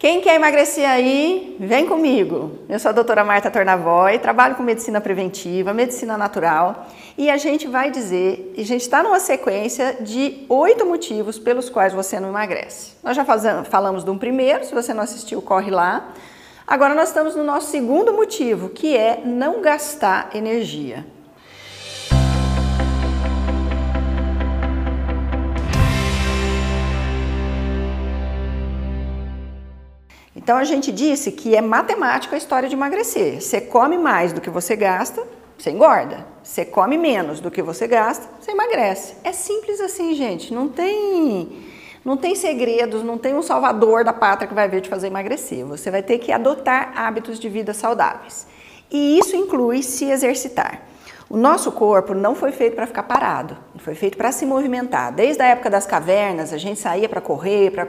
Quem 0.00 0.22
quer 0.22 0.36
emagrecer 0.36 0.88
aí, 0.88 1.58
vem 1.60 1.84
comigo. 1.84 2.52
Eu 2.70 2.78
sou 2.78 2.88
a 2.88 2.92
doutora 2.92 3.22
Marta 3.22 3.50
Tornavoy, 3.50 4.18
trabalho 4.18 4.54
com 4.54 4.62
medicina 4.62 4.98
preventiva, 4.98 5.74
medicina 5.74 6.16
natural 6.16 6.86
e 7.18 7.28
a 7.28 7.36
gente 7.36 7.68
vai 7.68 7.90
dizer, 7.90 8.54
a 8.56 8.62
gente 8.62 8.80
está 8.80 9.02
numa 9.02 9.20
sequência 9.20 9.98
de 10.00 10.46
oito 10.48 10.86
motivos 10.86 11.38
pelos 11.38 11.68
quais 11.68 11.92
você 11.92 12.18
não 12.18 12.30
emagrece. 12.30 12.92
Nós 13.04 13.14
já 13.14 13.26
falamos 13.64 14.02
de 14.02 14.08
um 14.08 14.16
primeiro, 14.16 14.64
se 14.64 14.74
você 14.74 14.94
não 14.94 15.02
assistiu, 15.02 15.42
corre 15.42 15.70
lá. 15.70 16.14
Agora 16.66 16.94
nós 16.94 17.08
estamos 17.10 17.36
no 17.36 17.44
nosso 17.44 17.70
segundo 17.70 18.10
motivo, 18.14 18.70
que 18.70 18.96
é 18.96 19.20
não 19.22 19.60
gastar 19.60 20.30
energia. 20.34 21.04
Então 30.50 30.58
a 30.58 30.64
gente 30.64 30.90
disse 30.90 31.30
que 31.30 31.54
é 31.54 31.60
matemático 31.60 32.34
a 32.34 32.36
história 32.36 32.68
de 32.68 32.74
emagrecer. 32.74 33.40
Você 33.40 33.60
come 33.60 33.96
mais 33.96 34.32
do 34.32 34.40
que 34.40 34.50
você 34.50 34.74
gasta, 34.74 35.22
você 35.56 35.70
engorda. 35.70 36.26
Você 36.42 36.64
come 36.64 36.98
menos 36.98 37.38
do 37.38 37.52
que 37.52 37.62
você 37.62 37.86
gasta, 37.86 38.26
você 38.40 38.50
emagrece. 38.50 39.14
É 39.22 39.30
simples 39.30 39.80
assim, 39.80 40.12
gente. 40.12 40.52
Não 40.52 40.66
tem, 40.66 41.56
não 42.04 42.16
tem 42.16 42.34
segredos, 42.34 43.04
não 43.04 43.16
tem 43.16 43.32
um 43.32 43.42
salvador 43.42 44.02
da 44.02 44.12
pátria 44.12 44.48
que 44.48 44.52
vai 44.52 44.68
vir 44.68 44.80
te 44.80 44.88
fazer 44.88 45.06
emagrecer. 45.06 45.64
Você 45.66 45.88
vai 45.88 46.02
ter 46.02 46.18
que 46.18 46.32
adotar 46.32 46.94
hábitos 46.96 47.38
de 47.38 47.48
vida 47.48 47.72
saudáveis. 47.72 48.48
E 48.90 49.20
isso 49.20 49.36
inclui 49.36 49.84
se 49.84 50.06
exercitar. 50.06 50.82
O 51.28 51.36
nosso 51.36 51.70
corpo 51.70 52.12
não 52.12 52.34
foi 52.34 52.50
feito 52.50 52.74
para 52.74 52.88
ficar 52.88 53.04
parado, 53.04 53.56
foi 53.78 53.94
feito 53.94 54.18
para 54.18 54.32
se 54.32 54.44
movimentar. 54.44 55.12
Desde 55.12 55.40
a 55.44 55.46
época 55.46 55.70
das 55.70 55.86
cavernas, 55.86 56.52
a 56.52 56.58
gente 56.58 56.80
saía 56.80 57.08
para 57.08 57.20
correr, 57.20 57.70
para 57.70 57.86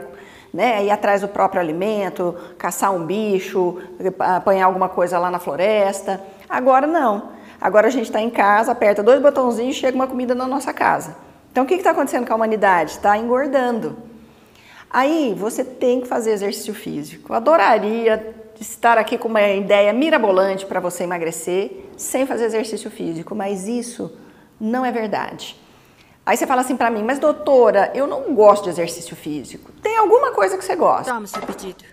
né, 0.52 0.84
ir 0.84 0.90
atrás 0.90 1.20
do 1.22 1.28
próprio 1.28 1.60
alimento, 1.60 2.34
caçar 2.58 2.92
um 2.92 3.06
bicho, 3.06 3.80
apanhar 4.18 4.66
alguma 4.66 4.88
coisa 4.88 5.18
lá 5.18 5.30
na 5.30 5.38
floresta. 5.38 6.20
Agora 6.48 6.86
não. 6.86 7.30
Agora 7.60 7.86
a 7.86 7.90
gente 7.90 8.06
está 8.06 8.20
em 8.20 8.28
casa, 8.28 8.72
aperta 8.72 9.02
dois 9.02 9.22
botãozinhos 9.22 9.76
e 9.76 9.80
chega 9.80 9.94
uma 9.94 10.06
comida 10.06 10.34
na 10.34 10.46
nossa 10.46 10.72
casa. 10.72 11.16
Então 11.50 11.64
o 11.64 11.66
que 11.66 11.74
está 11.74 11.92
acontecendo 11.92 12.26
com 12.26 12.32
a 12.32 12.36
humanidade? 12.36 12.92
Está 12.92 13.16
engordando. 13.16 13.96
Aí 14.90 15.34
você 15.38 15.64
tem 15.64 16.00
que 16.00 16.08
fazer 16.08 16.32
exercício 16.32 16.74
físico. 16.74 17.32
Eu 17.32 17.36
adoraria 17.36 18.34
estar 18.60 18.98
aqui 18.98 19.16
com 19.16 19.28
uma 19.28 19.42
ideia 19.42 19.92
mirabolante 19.92 20.66
para 20.66 20.80
você 20.80 21.04
emagrecer 21.04 21.90
sem 21.96 22.26
fazer 22.26 22.44
exercício 22.44 22.90
físico, 22.90 23.34
mas 23.34 23.66
isso 23.66 24.12
não 24.60 24.84
é 24.84 24.92
verdade. 24.92 25.56
Aí 26.24 26.36
você 26.36 26.46
fala 26.46 26.60
assim 26.60 26.76
para 26.76 26.90
mim, 26.90 27.02
mas 27.02 27.18
doutora, 27.18 27.90
eu 27.94 28.06
não 28.06 28.34
gosto 28.34 28.64
de 28.64 28.70
exercício 28.70 29.16
físico. 29.16 29.72
Tem 29.82 29.96
alguma 29.96 30.30
coisa 30.30 30.56
que 30.56 30.64
você 30.64 30.76
gosta? 30.76 31.12
Toma 31.12 31.26
seu 31.26 31.42
pedido. 31.42 31.84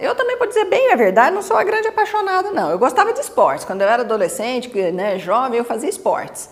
Eu 0.00 0.14
também, 0.14 0.36
por 0.36 0.48
dizer 0.48 0.64
bem 0.64 0.92
a 0.92 0.96
verdade, 0.96 1.34
não 1.34 1.42
sou 1.42 1.56
uma 1.56 1.64
grande 1.64 1.88
apaixonada, 1.88 2.50
não. 2.50 2.70
Eu 2.70 2.78
gostava 2.78 3.12
de 3.12 3.20
esportes. 3.20 3.64
Quando 3.64 3.82
eu 3.82 3.88
era 3.88 4.02
adolescente, 4.02 4.68
né, 4.92 5.18
jovem, 5.18 5.58
eu 5.58 5.64
fazia 5.64 5.88
esportes. 5.88 6.50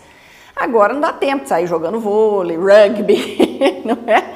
Agora 0.54 0.92
não 0.92 1.00
dá 1.00 1.12
tempo 1.12 1.42
de 1.42 1.48
sair 1.48 1.66
jogando 1.66 1.98
vôlei, 1.98 2.56
rugby, 2.56 3.82
não 3.84 3.98
é? 4.06 4.34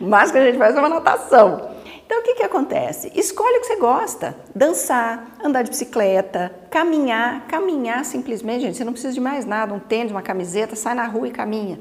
Mas 0.00 0.32
que 0.32 0.38
a 0.38 0.44
gente 0.44 0.58
faz 0.58 0.74
é 0.74 0.78
uma 0.78 0.88
natação. 0.88 1.69
Então 2.10 2.22
o 2.22 2.24
que, 2.24 2.34
que 2.34 2.42
acontece? 2.42 3.12
Escolhe 3.14 3.58
o 3.58 3.60
que 3.60 3.68
você 3.68 3.76
gosta. 3.76 4.34
Dançar, 4.52 5.36
andar 5.44 5.62
de 5.62 5.70
bicicleta, 5.70 6.52
caminhar. 6.68 7.46
Caminhar 7.46 8.04
simplesmente, 8.04 8.62
gente, 8.62 8.76
você 8.76 8.82
não 8.82 8.92
precisa 8.92 9.14
de 9.14 9.20
mais 9.20 9.46
nada. 9.46 9.72
Um 9.72 9.78
tênis, 9.78 10.10
uma 10.10 10.20
camiseta, 10.20 10.74
sai 10.74 10.92
na 10.96 11.06
rua 11.06 11.28
e 11.28 11.30
caminha. 11.30 11.78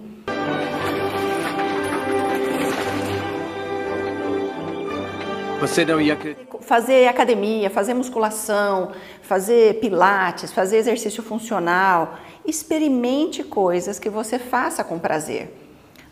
Você 5.62 5.84
não 5.84 6.00
ia 6.00 6.16
fazer 6.62 7.08
academia, 7.08 7.68
fazer 7.72 7.96
musculação, 7.96 8.92
fazer 9.24 9.80
pilates, 9.80 10.52
fazer 10.52 10.78
exercício 10.78 11.24
funcional. 11.24 12.20
Experimente 12.46 13.44
coisas 13.44 13.98
que 13.98 14.12
você 14.12 14.38
faça 14.38 14.84
com 14.84 15.00
prazer, 15.00 15.52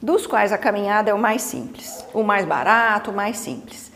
dos 0.02 0.26
quais 0.26 0.52
a 0.52 0.58
caminhada 0.58 1.12
é 1.12 1.14
o 1.14 1.20
mais 1.20 1.44
simples, 1.44 2.04
o 2.16 2.24
mais 2.24 2.48
barato, 2.48 3.12
o 3.12 3.14
mais 3.14 3.38
simples. 3.38 3.96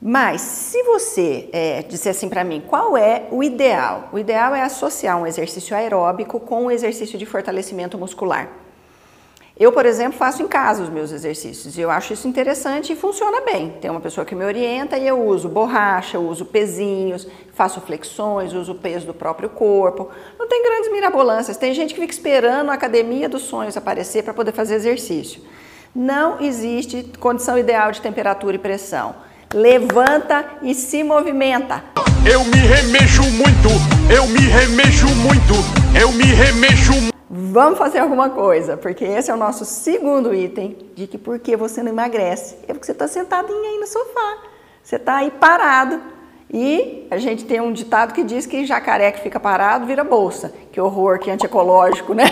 Mas 0.00 0.42
se 0.42 0.82
você 0.82 1.48
é, 1.52 1.82
disser 1.82 2.10
assim 2.10 2.28
para 2.28 2.44
mim, 2.44 2.62
qual 2.66 2.96
é 2.96 3.26
o 3.30 3.42
ideal? 3.42 4.10
O 4.12 4.18
ideal 4.18 4.54
é 4.54 4.62
associar 4.62 5.18
um 5.18 5.26
exercício 5.26 5.74
aeróbico 5.74 6.38
com 6.38 6.64
um 6.64 6.70
exercício 6.70 7.18
de 7.18 7.24
fortalecimento 7.24 7.96
muscular. 7.96 8.48
Eu, 9.58 9.72
por 9.72 9.86
exemplo, 9.86 10.18
faço 10.18 10.42
em 10.42 10.46
casa 10.46 10.82
os 10.82 10.90
meus 10.90 11.10
exercícios 11.12 11.78
e 11.78 11.80
eu 11.80 11.90
acho 11.90 12.12
isso 12.12 12.28
interessante 12.28 12.92
e 12.92 12.96
funciona 12.96 13.40
bem. 13.40 13.70
Tem 13.80 13.90
uma 13.90 14.02
pessoa 14.02 14.22
que 14.22 14.34
me 14.34 14.44
orienta 14.44 14.98
e 14.98 15.08
eu 15.08 15.18
uso 15.26 15.48
borracha, 15.48 16.18
uso 16.18 16.44
pezinhos, 16.44 17.26
faço 17.54 17.80
flexões, 17.80 18.52
uso 18.52 18.72
o 18.72 18.74
peso 18.74 19.06
do 19.06 19.14
próprio 19.14 19.48
corpo. 19.48 20.10
Não 20.38 20.46
tem 20.46 20.62
grandes 20.62 20.92
mirabolâncias. 20.92 21.56
Tem 21.56 21.72
gente 21.72 21.94
que 21.94 22.00
fica 22.02 22.12
esperando 22.12 22.70
a 22.70 22.74
academia 22.74 23.30
dos 23.30 23.44
sonhos 23.44 23.78
aparecer 23.78 24.22
para 24.22 24.34
poder 24.34 24.52
fazer 24.52 24.74
exercício. 24.74 25.40
Não 25.94 26.38
existe 26.38 27.10
condição 27.18 27.58
ideal 27.58 27.90
de 27.90 28.02
temperatura 28.02 28.56
e 28.56 28.58
pressão 28.58 29.24
levanta 29.52 30.44
e 30.62 30.74
se 30.74 31.02
movimenta. 31.02 31.82
Eu 32.30 32.44
me 32.44 32.58
remexo 32.58 33.22
muito, 33.22 33.68
eu 34.12 34.26
me 34.26 34.40
remexo 34.40 35.06
muito, 35.16 35.54
eu 36.00 36.12
me 36.12 36.24
remexo 36.24 36.92
Vamos 37.28 37.78
fazer 37.78 37.98
alguma 37.98 38.30
coisa, 38.30 38.76
porque 38.76 39.04
esse 39.04 39.30
é 39.30 39.34
o 39.34 39.36
nosso 39.36 39.64
segundo 39.64 40.32
item 40.32 40.76
de 40.94 41.06
que 41.06 41.18
por 41.18 41.40
que 41.40 41.56
você 41.56 41.82
não 41.82 41.90
emagrece? 41.90 42.56
É 42.68 42.72
porque 42.72 42.86
você 42.86 42.92
está 42.92 43.08
sentadinho 43.08 43.62
aí 43.62 43.78
no 43.78 43.86
sofá, 43.86 44.38
você 44.82 44.96
está 44.96 45.16
aí 45.16 45.30
parado. 45.32 46.00
E 46.52 47.06
a 47.10 47.18
gente 47.18 47.44
tem 47.44 47.60
um 47.60 47.72
ditado 47.72 48.14
que 48.14 48.22
diz 48.22 48.46
que 48.46 48.64
jacaré 48.64 49.10
que 49.10 49.20
fica 49.20 49.40
parado 49.40 49.86
vira 49.86 50.04
bolsa. 50.04 50.54
Que 50.70 50.80
horror, 50.80 51.18
que 51.18 51.30
antiecológico, 51.30 52.14
né? 52.14 52.24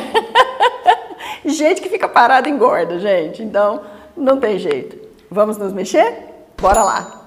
gente 1.44 1.82
que 1.82 1.88
fica 1.88 2.08
parado 2.08 2.48
engorda, 2.48 2.98
gente. 3.00 3.42
Então, 3.42 3.82
não 4.16 4.38
tem 4.38 4.58
jeito. 4.58 4.96
Vamos 5.28 5.58
nos 5.58 5.72
mexer? 5.72 6.33
Bora 6.60 6.82
lá! 6.82 7.23